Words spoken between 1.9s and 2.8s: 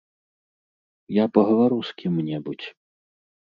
з кім-небудзь.